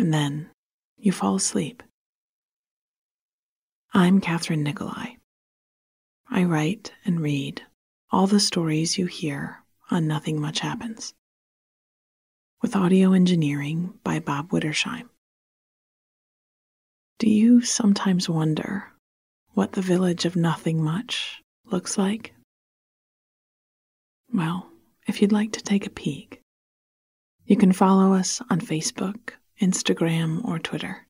[0.00, 0.48] and then
[0.96, 1.82] you fall asleep.
[3.92, 5.16] I'm Kathryn Nicolai.
[6.30, 7.60] I write and read
[8.10, 11.12] all the stories you hear on Nothing Much Happens,
[12.62, 15.10] with audio engineering by Bob Wittersheim.
[17.18, 18.86] Do you sometimes wonder
[19.52, 22.32] what the village of Nothing Much looks like?
[24.32, 24.66] Well,
[25.06, 26.40] if you'd like to take a peek,
[27.44, 31.06] you can follow us on Facebook, Instagram, or Twitter,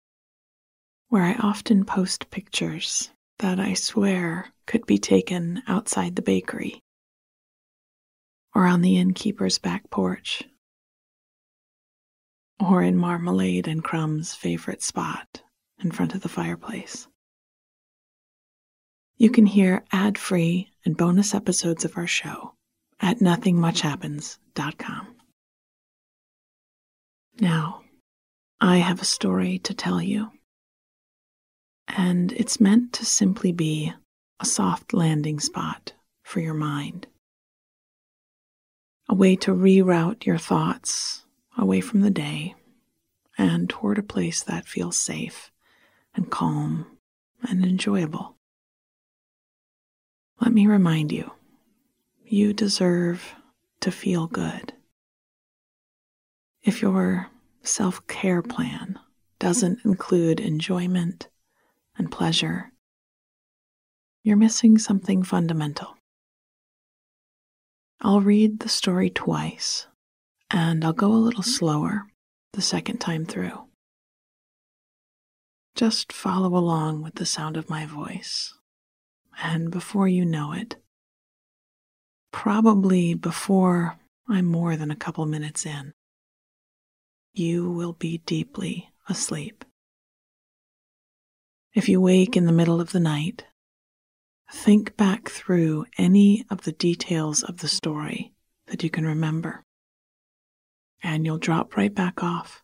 [1.08, 6.80] where I often post pictures that I swear could be taken outside the bakery
[8.54, 10.42] or on the innkeeper's back porch,
[12.58, 15.42] or in Marmalade and Crumb's favorite spot
[15.82, 17.06] in front of the fireplace.
[19.16, 22.54] You can hear ad free and bonus episodes of our show
[23.00, 25.16] at nothingmuchhappens.com.
[27.40, 27.82] Now,
[28.60, 30.30] I have a story to tell you,
[31.88, 33.92] and it's meant to simply be
[34.38, 37.06] a soft landing spot for your mind
[39.10, 41.24] a way to reroute your thoughts
[41.58, 42.54] away from the day
[43.36, 45.50] and toward a place that feels safe
[46.14, 46.86] and calm
[47.42, 48.36] and enjoyable.
[50.40, 51.32] Let me remind you
[52.24, 53.34] you deserve
[53.80, 54.74] to feel good.
[56.62, 57.30] If your
[57.62, 58.98] self care plan
[59.38, 61.28] doesn't include enjoyment
[61.96, 62.72] and pleasure,
[64.22, 65.96] you're missing something fundamental.
[68.02, 69.86] I'll read the story twice,
[70.50, 71.50] and I'll go a little mm-hmm.
[71.50, 72.06] slower
[72.52, 73.66] the second time through.
[75.74, 78.54] Just follow along with the sound of my voice,
[79.42, 80.76] and before you know it,
[82.32, 83.98] probably before
[84.28, 85.92] I'm more than a couple minutes in,
[87.32, 89.64] you will be deeply asleep.
[91.74, 93.44] If you wake in the middle of the night,
[94.52, 98.32] Think back through any of the details of the story
[98.66, 99.64] that you can remember,
[101.02, 102.62] and you'll drop right back off.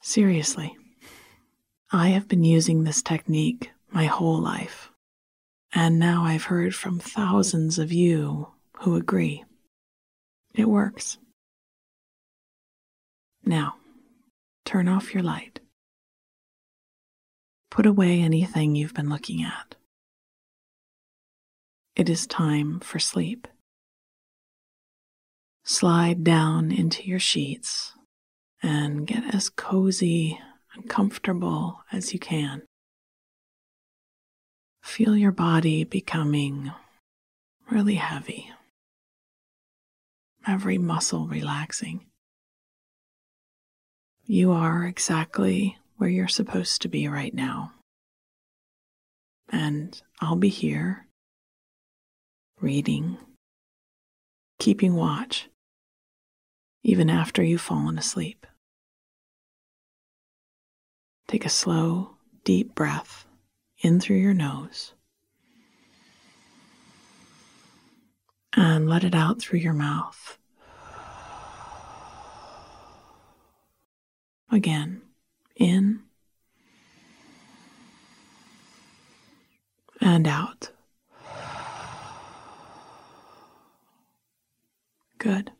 [0.00, 0.74] Seriously,
[1.92, 4.90] I have been using this technique my whole life,
[5.72, 8.48] and now I've heard from thousands of you
[8.80, 9.44] who agree.
[10.54, 11.18] It works.
[13.46, 13.76] Now,
[14.64, 15.60] turn off your light.
[17.70, 19.76] Put away anything you've been looking at.
[21.94, 23.46] It is time for sleep.
[25.64, 27.92] Slide down into your sheets
[28.62, 30.40] and get as cozy
[30.74, 32.62] and comfortable as you can.
[34.82, 36.72] Feel your body becoming
[37.70, 38.50] really heavy,
[40.46, 42.06] every muscle relaxing.
[44.28, 47.72] You are exactly where you're supposed to be right now.
[49.50, 51.06] And I'll be here
[52.60, 53.18] reading,
[54.58, 55.48] keeping watch,
[56.82, 58.46] even after you've fallen asleep.
[61.28, 63.26] Take a slow, deep breath
[63.78, 64.92] in through your nose
[68.54, 70.36] and let it out through your mouth.
[74.50, 75.02] Again,
[75.56, 76.02] in
[80.00, 80.70] and out.
[85.18, 85.50] Good.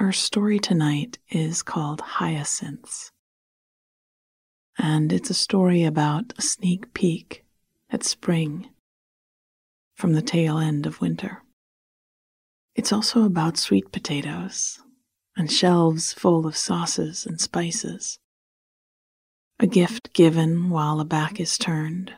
[0.00, 3.12] Our story tonight is called Hyacinths,
[4.76, 7.44] and it's a story about a sneak peek
[7.88, 8.68] at spring
[9.94, 11.44] from the tail end of winter.
[12.74, 14.80] It's also about sweet potatoes
[15.36, 18.18] and shelves full of sauces and spices,
[19.58, 22.12] a gift given while a back is turned,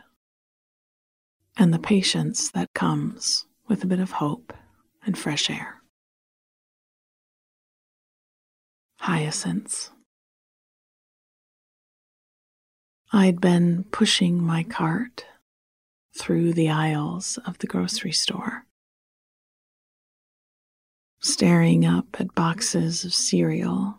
[1.56, 4.52] and the patience that comes with a bit of hope
[5.04, 5.82] and fresh air.
[9.00, 9.90] Hyacinths.
[13.12, 15.24] I'd been pushing my cart
[16.18, 18.65] through the aisles of the grocery store,
[21.26, 23.98] staring up at boxes of cereal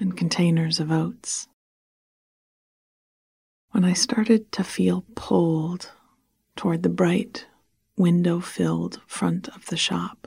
[0.00, 1.46] and containers of oats,
[3.70, 5.92] when I started to feel pulled
[6.56, 7.46] toward the bright,
[7.96, 10.26] window filled front of the shop.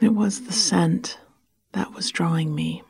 [0.00, 1.18] It was the scent
[1.72, 2.84] that was drawing me.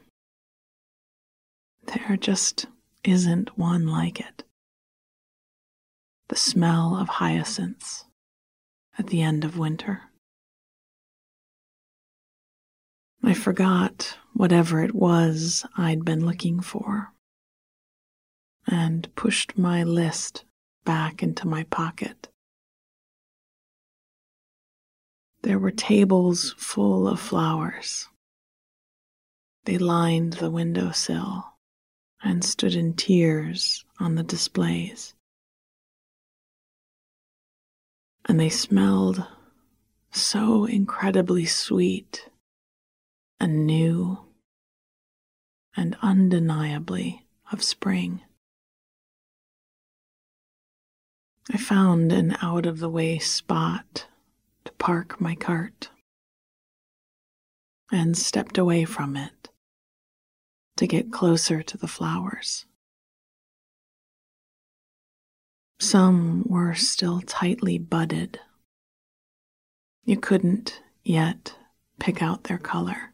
[1.86, 2.66] There just
[3.02, 4.44] isn't one like it.
[6.28, 8.04] The smell of hyacinths
[8.98, 10.02] at the end of winter.
[13.22, 17.12] I forgot whatever it was I'd been looking for
[18.66, 20.44] and pushed my list
[20.84, 22.28] back into my pocket.
[25.42, 28.08] There were tables full of flowers.
[29.64, 31.44] They lined the windowsill
[32.22, 35.14] and stood in tiers on the displays.
[38.32, 39.26] And they smelled
[40.10, 42.30] so incredibly sweet
[43.38, 44.20] and new
[45.76, 48.22] and undeniably of spring.
[51.52, 54.06] I found an out of the way spot
[54.64, 55.90] to park my cart
[57.92, 59.50] and stepped away from it
[60.78, 62.64] to get closer to the flowers.
[65.82, 68.38] Some were still tightly budded.
[70.04, 71.56] You couldn't yet
[71.98, 73.12] pick out their color.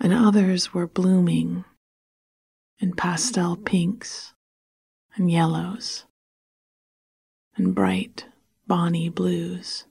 [0.00, 1.66] And others were blooming
[2.78, 4.32] in pastel pinks
[5.16, 6.06] and yellows
[7.54, 8.24] and bright
[8.66, 9.84] bonny blues.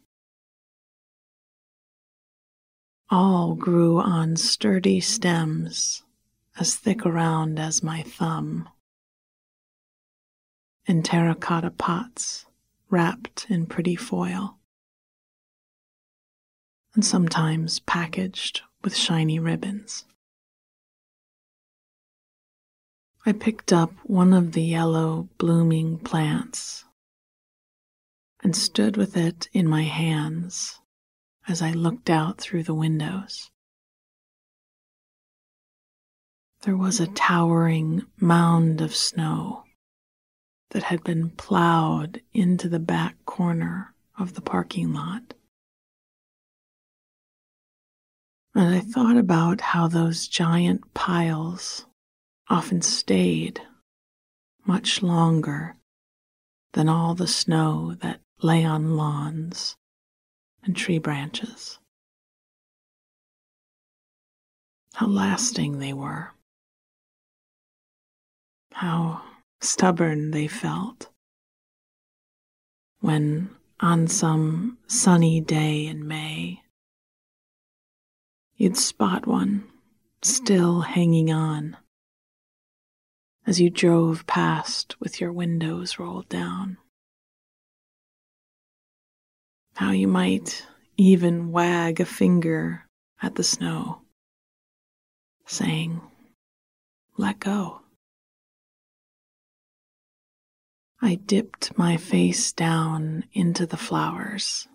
[3.12, 6.02] All grew on sturdy stems
[6.60, 8.68] as thick around as my thumb,
[10.86, 12.46] in terracotta pots
[12.90, 14.58] wrapped in pretty foil,
[16.94, 20.06] and sometimes packaged with shiny ribbons.
[23.26, 26.86] I picked up one of the yellow blooming plants
[28.44, 30.80] and stood with it in my hands
[31.48, 33.52] as I looked out through the windows.
[36.64, 39.64] There was a towering mound of snow
[40.72, 45.34] that had been plowed into the back corner of the parking lot.
[48.56, 51.86] And I thought about how those giant piles
[52.50, 53.62] often stayed
[54.66, 55.76] much longer
[56.74, 59.78] than all the snow that lay on lawns
[60.64, 61.80] and tree branches.
[64.94, 66.32] How lasting they were.
[68.74, 69.22] How
[69.62, 71.10] stubborn they felt
[73.00, 73.50] when,
[73.80, 76.62] on some sunny day in May,
[78.56, 79.64] you'd spot one
[80.22, 81.78] still hanging on
[83.46, 86.78] as you drove past with your windows rolled down.
[89.76, 90.66] How you might
[90.96, 92.86] even wag a finger
[93.22, 94.02] at the snow,
[95.48, 96.02] saying,
[97.18, 97.81] Let go.
[101.04, 104.68] I dipped my face down into the flowers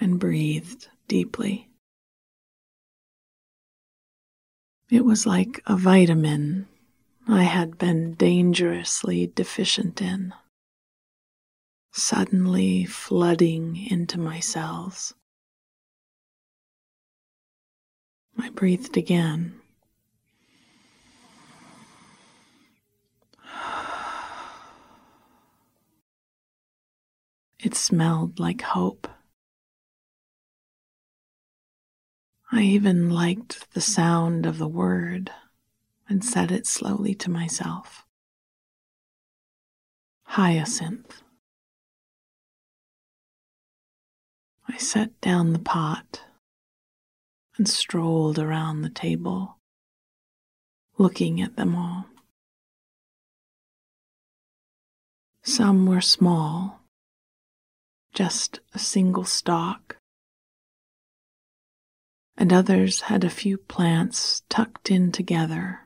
[0.00, 1.68] and breathed deeply.
[4.90, 6.66] It was like a vitamin
[7.28, 10.32] I had been dangerously deficient in,
[11.92, 15.14] suddenly flooding into my cells.
[18.38, 19.59] I breathed again.
[27.62, 29.06] It smelled like hope.
[32.50, 35.30] I even liked the sound of the word
[36.08, 38.06] and said it slowly to myself.
[40.24, 41.22] Hyacinth.
[44.66, 46.22] I set down the pot
[47.58, 49.58] and strolled around the table,
[50.96, 52.06] looking at them all.
[55.42, 56.79] Some were small,
[58.12, 59.96] just a single stalk,
[62.36, 65.80] and others had a few plants tucked in together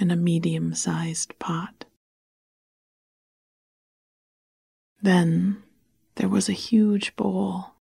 [0.00, 1.84] in a medium sized pot.
[5.02, 5.62] Then
[6.16, 7.74] there was a huge bowl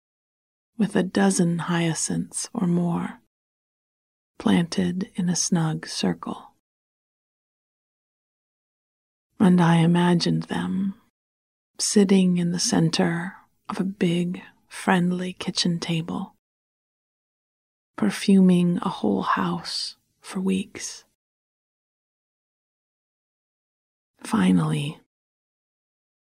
[0.76, 3.20] with a dozen hyacinths or more
[4.38, 6.52] planted in a snug circle.
[9.40, 10.94] And I imagined them
[11.78, 13.37] sitting in the center
[13.68, 16.34] of a big, friendly kitchen table,
[17.96, 21.04] perfuming a whole house for weeks.
[24.22, 24.98] Finally,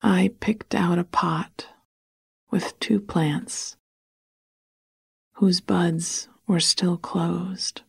[0.02, 1.68] I picked out a pot
[2.50, 3.76] with two plants
[5.34, 7.82] whose buds were still closed.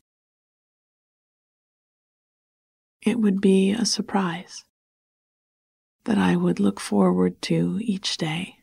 [3.01, 4.63] It would be a surprise
[6.05, 8.57] that I would look forward to each day.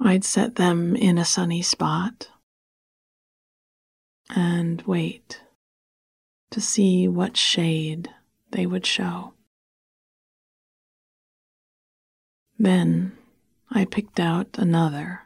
[0.00, 2.28] I'd set them in a sunny spot
[4.30, 5.42] and wait
[6.50, 8.08] to see what shade
[8.50, 9.34] they would show.
[12.58, 13.16] Then
[13.70, 15.22] I picked out another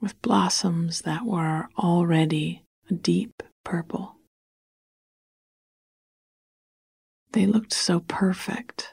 [0.00, 4.16] with blossoms that were already a deep purple.
[7.32, 8.91] They looked so perfect.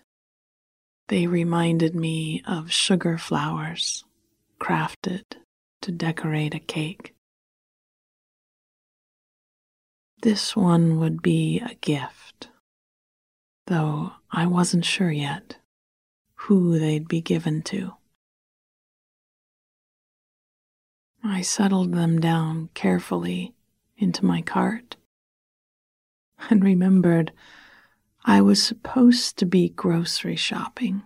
[1.10, 4.04] They reminded me of sugar flowers
[4.62, 5.24] crafted
[5.82, 7.16] to decorate a cake.
[10.22, 12.50] This one would be a gift,
[13.66, 15.58] though I wasn't sure yet
[16.36, 17.96] who they'd be given to.
[21.24, 23.56] I settled them down carefully
[23.98, 24.96] into my cart
[26.52, 27.32] and remembered
[28.26, 31.04] I was supposed to be grocery shopping.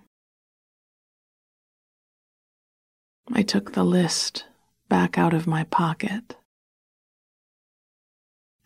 [3.31, 4.45] I took the list
[4.89, 6.35] back out of my pocket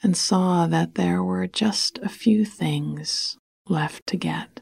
[0.01, 3.37] and saw that there were just a few things
[3.67, 4.61] left to get.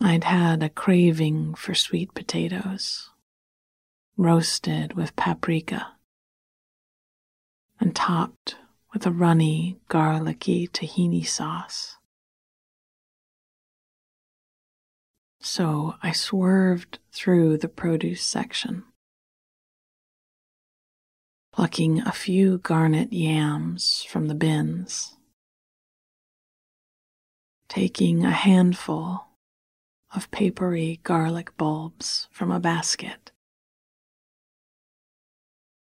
[0.00, 3.10] I'd had a craving for sweet potatoes,
[4.16, 5.94] roasted with paprika,
[7.80, 8.56] and topped
[8.92, 11.96] with a runny, garlicky tahini sauce.
[15.40, 18.84] So I swerved through the produce section,
[21.52, 25.16] plucking a few garnet yams from the bins,
[27.68, 29.26] taking a handful
[30.14, 33.30] of papery garlic bulbs from a basket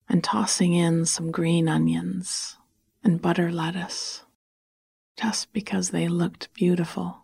[0.08, 2.56] and tossing in some green onions
[3.02, 4.24] and butter lettuce
[5.20, 7.22] just because they looked beautiful.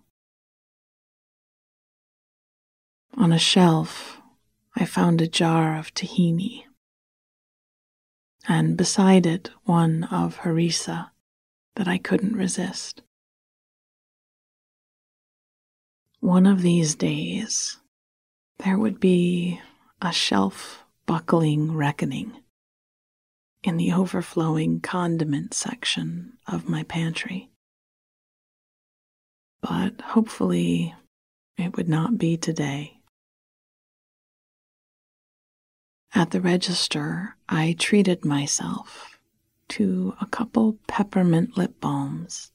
[3.16, 4.20] On a shelf,
[4.76, 6.64] I found a jar of tahini,
[8.48, 11.10] and beside it, one of harissa
[11.76, 13.02] that I couldn't resist.
[16.18, 17.78] One of these days,
[18.58, 19.60] there would be
[20.02, 22.43] a shelf buckling reckoning
[23.64, 27.50] in the overflowing condiment section of my pantry.
[29.62, 30.94] But hopefully,
[31.56, 32.98] it would not be today.
[36.14, 39.18] At the register, I treated myself
[39.68, 42.52] to a couple peppermint lip balms,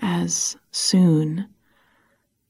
[0.00, 1.48] as soon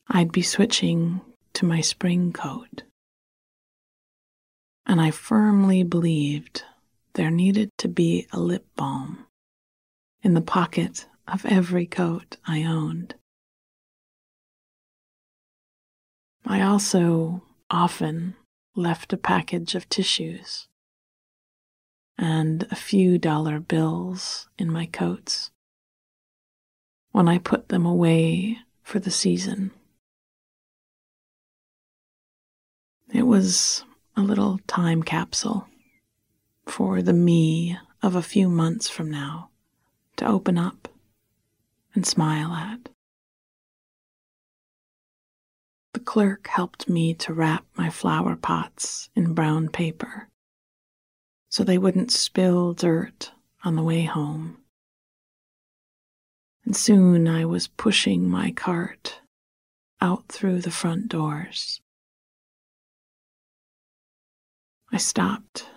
[0.08, 1.20] I'd be switching
[1.52, 2.84] to my spring coat.
[4.86, 6.64] And I firmly believed
[7.14, 9.26] there needed to be a lip balm
[10.22, 13.14] in the pocket of every coat I owned.
[16.44, 18.34] I also often
[18.76, 20.68] left a package of tissues
[22.18, 25.50] and a few dollar bills in my coats
[27.12, 29.70] when I put them away for the season.
[33.12, 33.84] It was
[34.16, 35.68] a little time capsule
[36.66, 39.50] for the me of a few months from now
[40.16, 40.88] to open up
[41.94, 42.88] and smile at.
[45.92, 50.28] The clerk helped me to wrap my flower pots in brown paper
[51.48, 53.30] so they wouldn't spill dirt
[53.62, 54.58] on the way home.
[56.64, 59.20] And soon I was pushing my cart
[60.00, 61.80] out through the front doors.
[64.92, 65.68] I stopped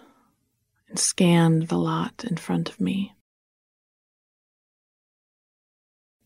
[0.98, 3.14] scanned the lot in front of me.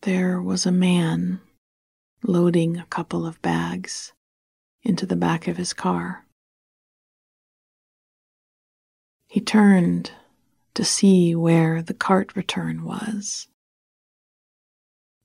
[0.02, 1.40] There was a man
[2.24, 4.12] loading a couple of bags
[4.82, 6.24] into the back of his car.
[9.28, 10.10] He turned
[10.74, 13.48] to see where the cart return was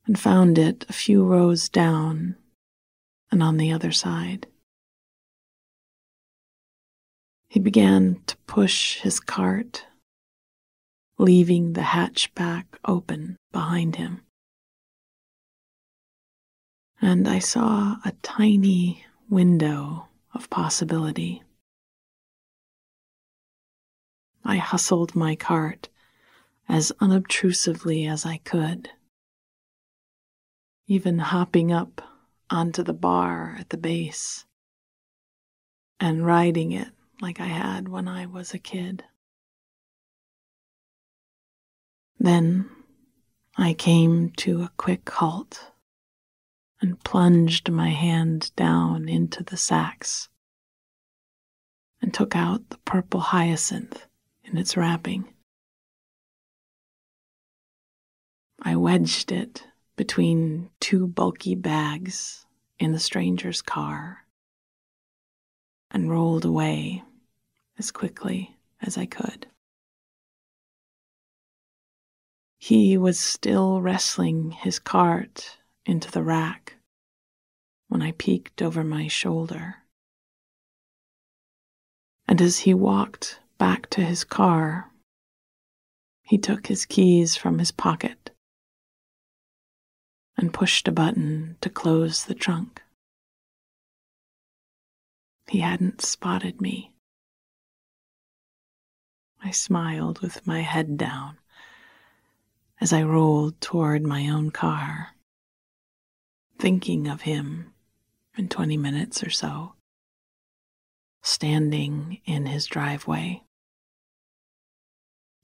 [0.05, 2.35] and found it a few rows down
[3.31, 4.47] and on the other side.
[7.57, 9.87] He began to push his cart,
[11.17, 14.21] leaving the hatchback open behind him.
[17.01, 21.41] And I saw a tiny window of possibility.
[24.45, 25.89] I hustled my cart
[26.69, 28.91] as unobtrusively as I could,
[30.85, 32.03] even hopping up
[32.51, 34.45] onto the bar at the base
[35.99, 36.89] and riding it
[37.21, 39.03] like I had when I was a kid.
[42.19, 42.69] Then
[43.57, 45.71] I came to a quick halt
[46.81, 50.29] and plunged my hand down into the sacks
[52.01, 54.05] and took out the purple hyacinth
[54.43, 55.33] in its wrapping.
[58.61, 59.63] I wedged it
[59.95, 62.45] between two bulky bags
[62.79, 64.25] in the stranger's car
[65.89, 67.03] and rolled away
[67.77, 69.47] as quickly as I could.
[72.57, 76.75] He was still wrestling his cart into the rack
[77.87, 79.75] when I peeked over my shoulder.
[82.27, 84.91] And as he walked back to his car,
[86.23, 88.31] he took his keys from his pocket
[90.35, 92.81] and pushed a button to close the trunk.
[95.47, 96.91] He hadn't spotted me.
[99.47, 101.37] I smiled with my head down
[102.81, 105.15] as I rolled toward my own car,
[106.59, 107.73] thinking of him
[108.37, 109.75] in 20 minutes or so,
[111.23, 113.41] standing in his driveway,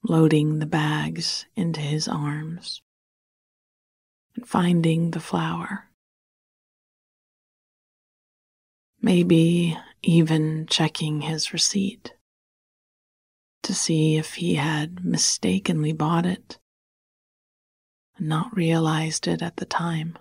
[0.03, 2.81] loading the bags into his arms,
[4.35, 5.89] and finding the flower.
[9.01, 12.13] Maybe even checking his receipt
[13.63, 16.60] to see if he had mistakenly bought it
[18.17, 20.17] and not realized it at the time.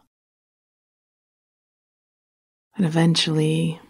[2.77, 3.81] And eventually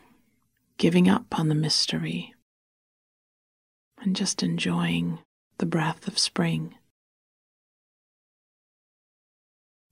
[0.78, 2.34] giving up on the mystery
[4.00, 5.20] and just enjoying
[5.58, 6.74] the breath of spring.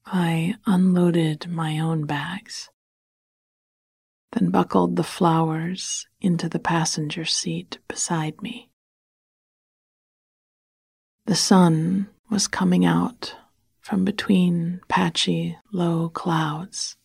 [0.04, 2.70] I unloaded my own bags,
[4.32, 8.69] then buckled the flowers into the passenger seat beside me.
[11.26, 13.34] The sun was coming out
[13.80, 16.96] from between patchy, low clouds.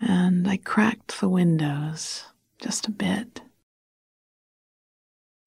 [0.00, 2.24] And I cracked the windows
[2.60, 3.42] just a bit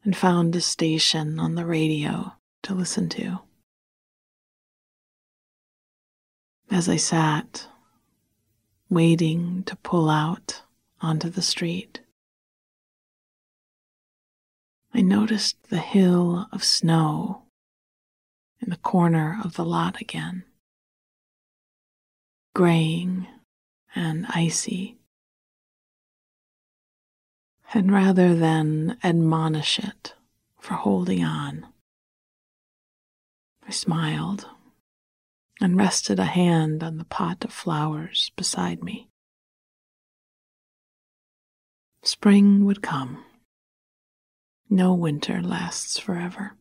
[0.04, 3.40] and found a station on the radio to listen to.
[6.70, 7.68] As I sat,
[8.90, 10.62] waiting to pull out
[11.02, 12.01] onto the street,
[14.94, 17.44] I noticed the hill of snow
[18.60, 20.44] in the corner of the lot again,
[22.54, 23.28] graying
[23.96, 24.98] and icy.
[27.74, 30.14] And rather than admonish it
[30.60, 31.68] for holding on,
[33.66, 34.46] I smiled
[35.62, 39.08] and rested a hand on the pot of flowers beside me.
[42.04, 43.24] Spring would come
[44.72, 46.56] no winter lasts forever.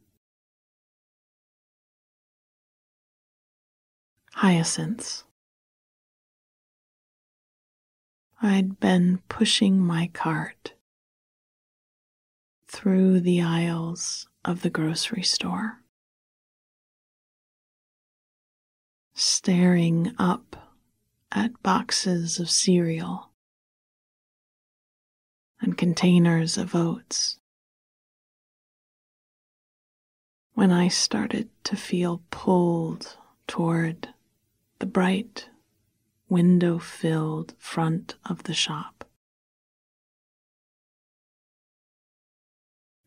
[4.35, 5.23] Hyacinths.
[8.43, 10.73] I'd been pushing my cart
[12.67, 15.83] through the aisles of the grocery store,
[19.15, 20.57] staring up
[21.31, 23.31] at boxes of cereal
[25.61, 27.40] and containers of oats
[30.61, 34.11] when I started to feel pulled toward
[34.79, 35.49] the bright,
[36.29, 39.07] window filled front of the shop.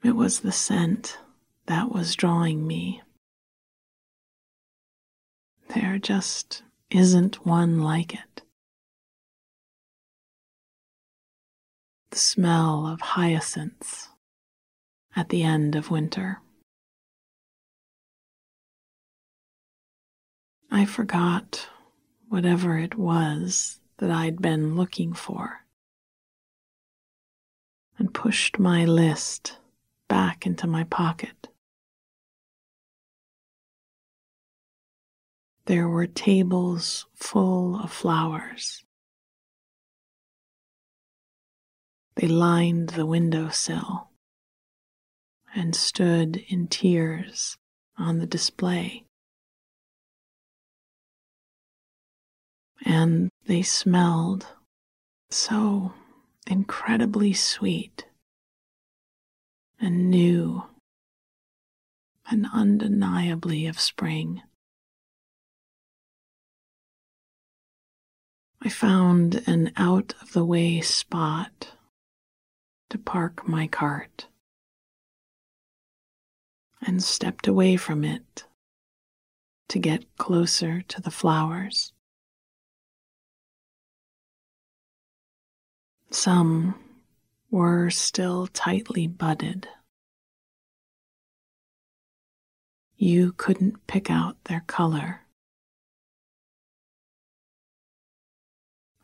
[0.03, 1.19] It was the scent
[1.67, 3.03] that was drawing me.
[5.75, 8.41] There just isn't one like it.
[12.09, 14.09] The smell of hyacinths
[15.15, 16.39] at the end of winter.
[20.75, 21.69] I forgot
[22.29, 25.67] whatever it was that I'd been looking for
[27.99, 29.59] and pushed my list
[30.09, 31.47] back into my pocket.
[35.67, 38.83] There were tables full of flowers.
[42.15, 44.09] They lined the window sill
[45.53, 47.59] and stood in tiers
[47.95, 49.05] on the display.
[52.85, 54.47] And they smelled
[55.29, 55.93] so
[56.47, 58.05] incredibly sweet
[59.79, 60.63] and new
[62.29, 64.41] and undeniably of spring.
[68.61, 71.73] I found an out of the way spot
[72.89, 74.27] to park my cart
[76.81, 78.45] and stepped away from it
[79.67, 81.91] to get closer to the flowers.
[86.13, 86.75] Some
[87.49, 89.67] were still tightly budded.
[92.95, 95.21] You couldn't pick out their color.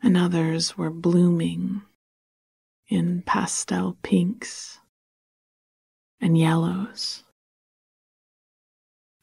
[0.00, 1.82] And others were blooming
[2.86, 4.78] in pastel pinks
[6.20, 7.24] and yellows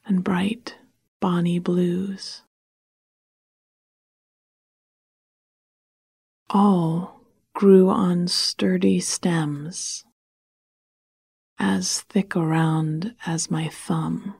[0.04, 0.76] and bright
[1.20, 2.42] bonny blues.
[6.50, 7.17] All
[7.58, 10.04] grew on sturdy stems
[11.58, 14.32] as thick around as my thumb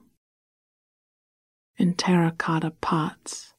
[1.77, 3.53] in terracotta pots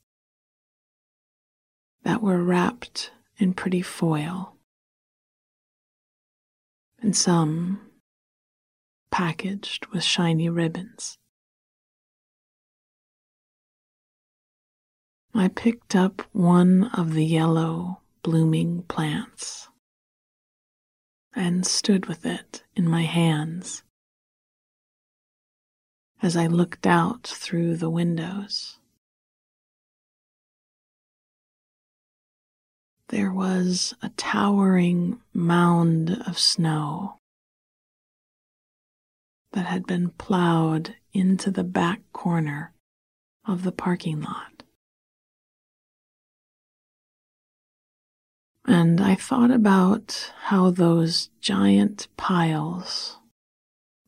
[2.04, 4.56] that were wrapped in pretty foil,
[7.02, 7.82] and some
[9.10, 11.18] packaged with shiny ribbons.
[15.34, 19.68] I picked up one of the yellow blooming plants
[21.34, 23.82] and stood with it in my hands
[26.22, 28.78] as I looked out through the windows.
[33.08, 37.18] There was a towering mound of snow
[39.52, 42.72] that had been plowed into the back corner
[43.44, 44.59] of the parking lot.
[48.70, 53.18] And I thought about how those giant piles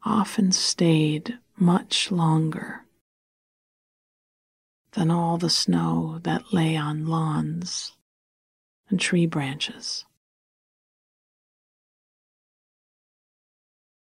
[0.05, 2.83] often stayed much longer
[4.93, 7.97] than all the snow that lay on lawns
[8.89, 10.05] and tree branches.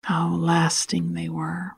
[0.04, 1.72] How lasting they were.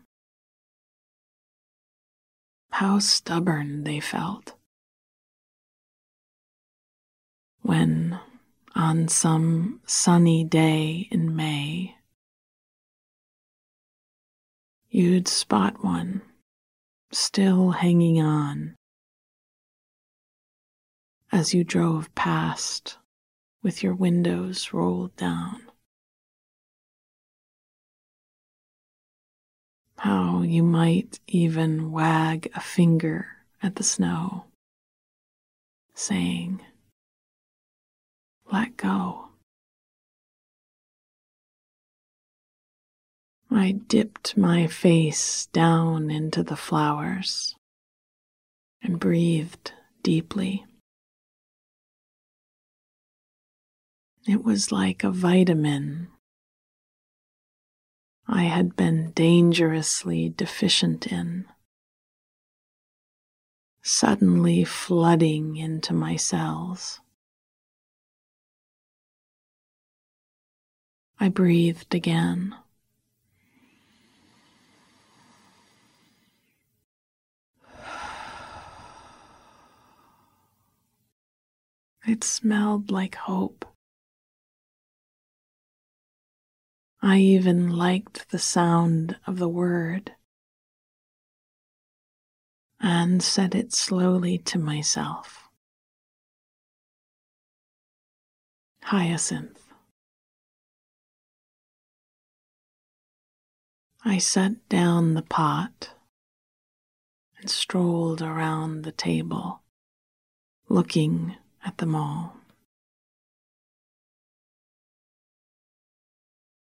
[2.73, 4.53] How stubborn they felt.
[7.63, 8.21] When
[8.77, 11.97] on some sunny day in May,
[14.91, 16.21] you'd spot one
[17.11, 18.77] still hanging on
[21.33, 22.99] as you drove past
[23.63, 25.63] with your windows rolled down.
[29.97, 33.27] How you might even wag a finger
[33.63, 34.45] at the snow,
[35.95, 36.61] saying,
[38.53, 39.29] let go.
[43.51, 47.55] I dipped my face down into the flowers
[48.83, 50.65] and breathed deeply.
[54.29, 56.09] It was like a vitamin
[58.29, 61.47] I had been dangerously deficient in,
[63.83, 67.01] suddenly flooding into my cells.
[71.19, 72.55] I breathed again.
[82.07, 83.65] It smelled like hope.
[87.03, 90.13] I even liked the sound of the word
[92.81, 95.49] and said it slowly to myself.
[98.83, 99.66] Hyacinth.
[104.09, 105.91] I set down the pot
[107.41, 109.63] and strolled around the table,
[110.69, 112.37] looking at them all.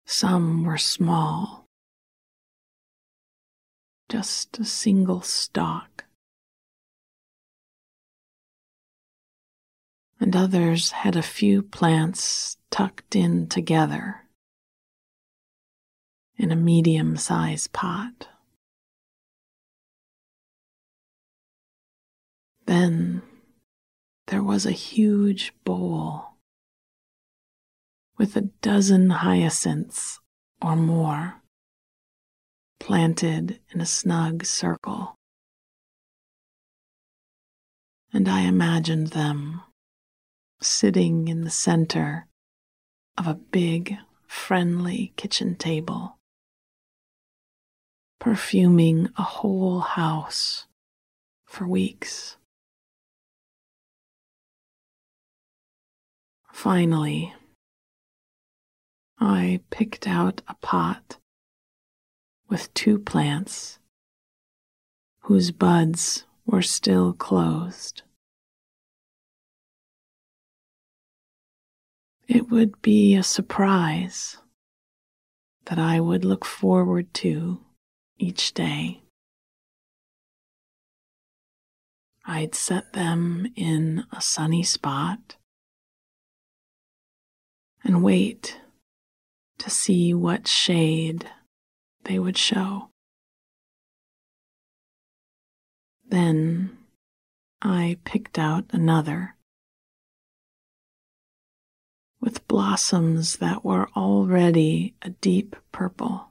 [0.06, 1.68] Some were small,
[4.08, 6.04] just a single stalk.
[10.18, 14.25] And others had a few plants tucked in together
[16.38, 18.28] in a medium sized pot.
[22.66, 23.22] Then
[24.26, 26.36] there was a huge bowl
[28.18, 30.18] with a dozen hyacinths
[30.60, 31.42] or more
[32.80, 35.14] planted in a snug circle.
[38.12, 39.62] And I imagined them
[40.60, 42.26] sitting in the center
[43.18, 43.96] of a big,
[44.26, 46.18] friendly kitchen table
[48.26, 50.66] perfuming a whole house
[51.44, 52.36] for weeks.
[56.52, 57.32] Finally,
[59.20, 61.18] I picked out a pot
[62.48, 63.78] with two plants
[65.20, 68.02] whose buds were still closed.
[72.26, 74.38] It would be a surprise
[75.66, 77.60] that I would look forward to
[78.18, 79.02] each day.
[82.24, 85.36] I'd set them in a sunny spot
[87.84, 88.60] and wait
[89.58, 91.30] to see what shade
[92.04, 92.90] they would show.
[96.08, 96.78] Then
[97.62, 99.36] I picked out another
[102.20, 106.30] with blossoms that were already a deep purple.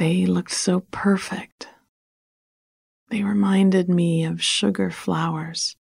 [0.00, 1.68] They looked so perfect.
[3.10, 5.76] They reminded me of sugar flowers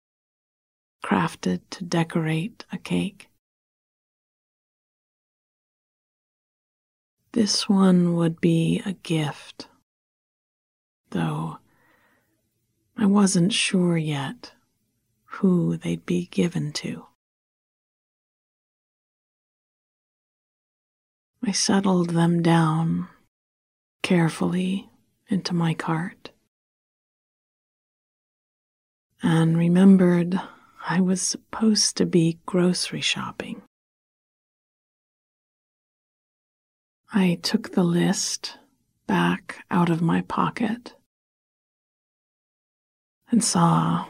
[1.02, 3.30] crafted to decorate a cake.
[7.32, 9.70] This one would be a gift,
[11.12, 11.60] though
[12.98, 14.52] I wasn't sure yet
[15.24, 17.06] who they'd be given to.
[21.42, 23.08] I settled them down
[24.10, 24.90] carefully
[25.28, 26.32] into my cart
[29.22, 30.42] and remembered
[30.88, 33.62] I was supposed to be grocery shopping.
[37.14, 38.58] I took the list
[39.06, 40.96] back out of my pocket
[43.30, 44.08] and saw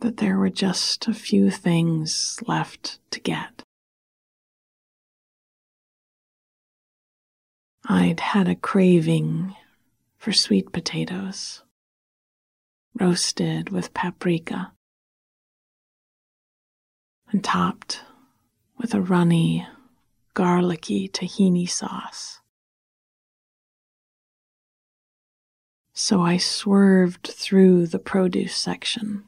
[0.00, 3.63] that there were just a few things left to get.
[7.86, 9.54] I'd had a craving
[10.16, 11.62] for sweet potatoes,
[12.98, 14.72] roasted with paprika,
[17.30, 18.00] and topped
[18.78, 19.66] with a runny,
[20.32, 22.40] garlicky tahini sauce.
[25.92, 29.24] So I swerved through the produce section,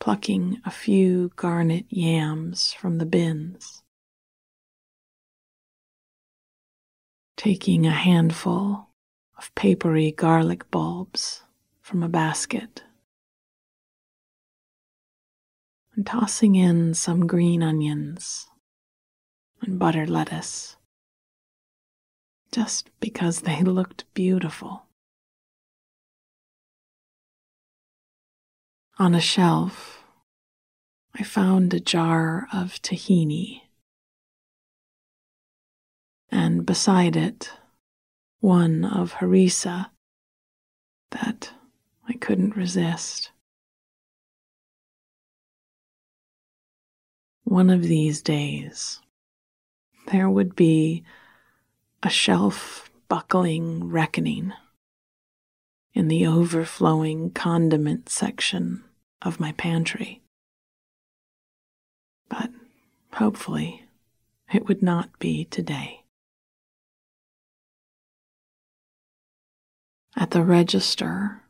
[0.00, 3.81] plucking a few garnet yams from the bins.
[7.42, 8.86] Taking a handful
[9.36, 11.42] of papery garlic bulbs
[11.80, 12.84] from a basket
[15.96, 18.46] and tossing in some green onions
[19.60, 20.76] and butter lettuce
[22.52, 24.84] just because they looked beautiful.
[29.00, 30.04] On a shelf,
[31.12, 33.61] I found a jar of tahini
[36.32, 37.52] and beside it,
[38.40, 39.90] one of harissa
[41.10, 41.52] that
[42.08, 43.30] I couldn't resist.
[47.44, 49.00] One of these days,
[50.10, 51.04] there would be
[52.02, 54.54] a shelf buckling reckoning
[55.92, 58.82] in the overflowing condiment section
[59.20, 60.22] of my pantry.
[62.30, 62.50] But
[63.12, 63.84] hopefully,
[64.50, 66.01] it would not be today.
[70.14, 71.42] At the register,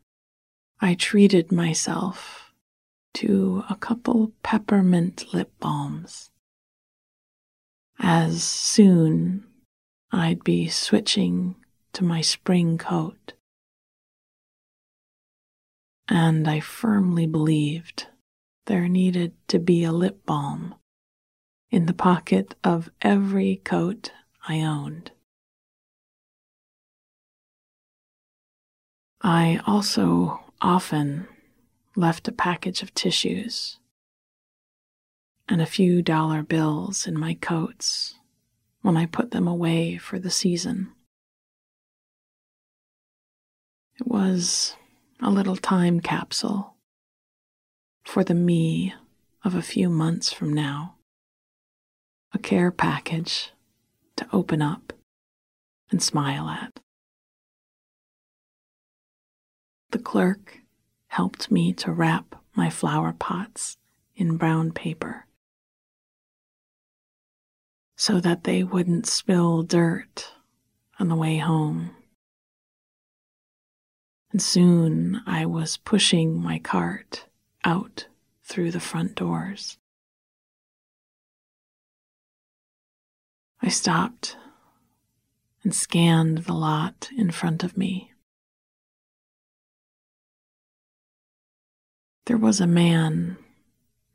[0.80, 2.52] I treated myself
[3.14, 6.30] to a couple peppermint lip balms,
[7.98, 9.46] as soon
[10.10, 11.56] I'd be switching
[11.92, 13.32] to my spring coat.
[16.08, 18.06] And I firmly believed
[18.66, 20.74] there needed to be a lip balm
[21.70, 24.12] in the pocket of every coat
[24.46, 25.10] I owned.
[29.24, 31.28] I also often
[31.94, 33.78] left a package of tissues
[35.48, 38.16] and a few dollar bills in my coats
[38.80, 40.90] when I put them away for the season.
[44.00, 44.74] It was
[45.20, 46.74] a little time capsule
[48.04, 48.92] for the me
[49.44, 50.96] of a few months from now,
[52.32, 53.52] a care package
[54.16, 54.92] to open up
[55.92, 56.80] and smile at.
[59.92, 60.60] The clerk
[61.08, 63.76] helped me to wrap my flower pots
[64.14, 65.26] in brown paper
[67.94, 70.32] so that they wouldn't spill dirt
[70.98, 71.90] on the way home.
[74.30, 77.26] And soon I was pushing my cart
[77.62, 78.06] out
[78.42, 79.76] through the front doors.
[83.60, 84.38] I stopped
[85.62, 88.11] and scanned the lot in front of me.
[92.26, 93.36] There was a man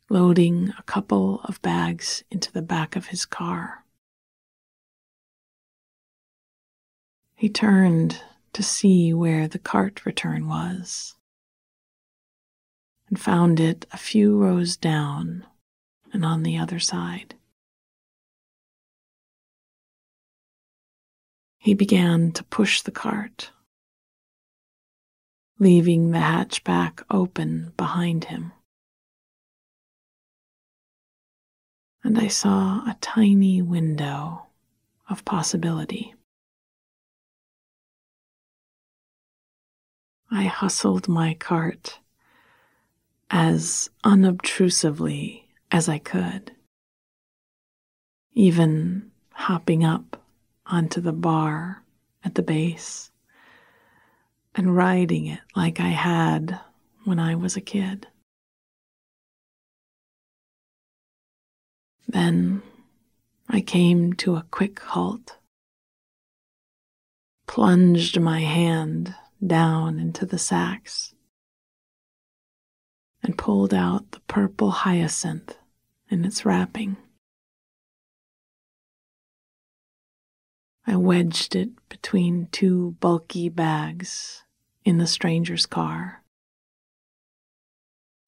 [0.09, 3.83] loading a couple of bags into the back of his car.
[7.35, 8.21] He turned
[8.53, 11.15] to see where the cart return was
[13.09, 15.45] and found it a few rows down
[16.13, 17.35] and on the other side.
[21.57, 23.51] He began to push the cart,
[25.59, 28.51] leaving the hatchback open behind him.
[32.07, 34.45] and I saw a tiny window
[35.09, 36.15] of possibility.
[40.31, 41.99] I hustled my cart
[43.29, 46.53] as unobtrusively as I could,
[48.31, 50.23] even hopping up
[50.65, 51.83] onto the bar
[52.23, 53.11] at the base
[54.57, 56.59] and riding it like I had
[57.03, 58.07] when I was a kid.
[62.07, 62.63] Then
[63.47, 65.37] I came to a quick halt,
[67.45, 69.13] plunged my hand
[69.45, 71.13] down into the sacks,
[73.21, 75.55] and pulled out the purple hyacinth
[76.09, 76.97] in its wrapping.
[80.87, 84.43] I wedged it between two bulky bags
[84.87, 86.23] in the stranger's car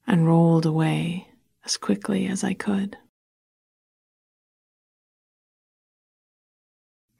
[0.06, 1.26] and rolled away
[1.64, 2.98] as quickly as I could.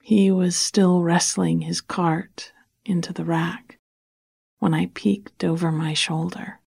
[0.02, 2.52] He was still wrestling his cart
[2.84, 3.78] into the rack
[4.58, 6.60] when I peeked over my shoulder.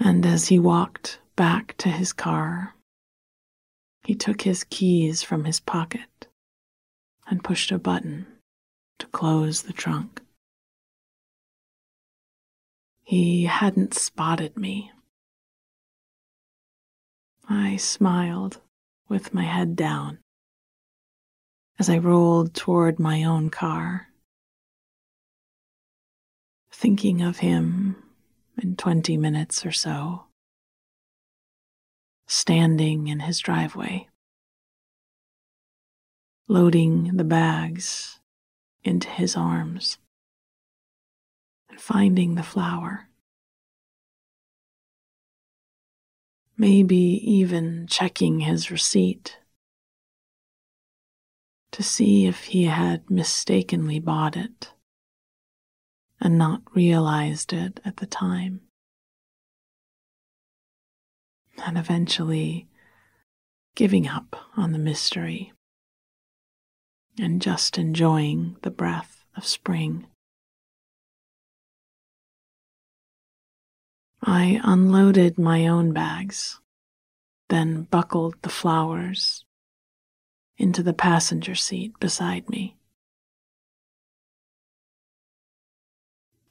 [0.00, 2.74] And as he walked back to his car,
[4.02, 6.26] he took his keys from his pocket
[7.28, 8.33] and pushed a button
[8.98, 10.20] to close the trunk.
[13.02, 14.90] He hadn't spotted me.
[17.48, 18.60] I smiled
[19.08, 20.18] with my head down
[21.78, 24.08] as I rolled toward my own car,
[26.72, 27.96] thinking of him
[28.62, 30.24] in 20 minutes or so,
[32.26, 34.08] standing in his driveway,
[36.48, 38.20] loading the bags
[38.84, 39.98] into his arms,
[41.68, 43.08] and finding the flower.
[46.56, 49.38] Maybe even checking his receipt
[51.72, 54.72] to see if he had mistakenly bought it
[56.20, 58.60] and not realized it at the time.
[61.66, 62.68] And eventually
[63.74, 65.52] giving up on the mystery
[67.18, 70.06] and just enjoying the breath of spring.
[74.22, 76.60] I unloaded my own bags,
[77.48, 79.44] then buckled the flowers
[80.56, 82.76] into the passenger seat beside me.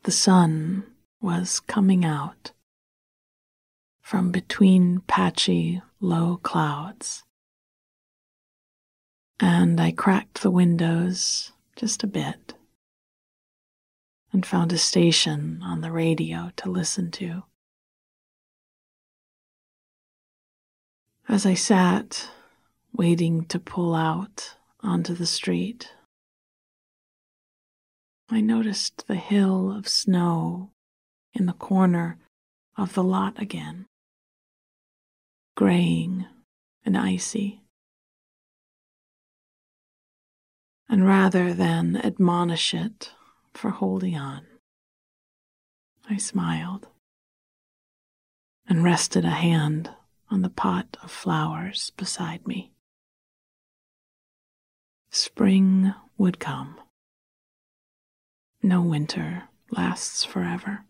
[0.04, 0.84] The sun
[1.22, 2.52] was coming out
[4.02, 7.24] from between patchy low clouds,
[9.44, 12.54] and I cracked the windows just a bit
[14.32, 17.44] and found a station on the radio to listen to.
[21.28, 22.30] As I sat
[22.94, 25.92] waiting to pull out onto the street.
[28.30, 30.72] I noticed the hill of snow
[31.34, 32.18] in the corner
[32.78, 33.88] of the lot again,
[35.56, 36.28] graying
[36.86, 37.63] and icy.
[40.94, 43.14] And rather than admonish it
[43.56, 44.46] for holding on,
[46.08, 46.88] I smiled
[48.68, 49.90] and rested a hand
[50.30, 52.74] on the pot of flowers beside me.
[55.10, 56.80] Spring would come.
[58.62, 60.86] No winter lasts forever.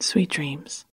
[0.00, 0.86] Sweet dreams.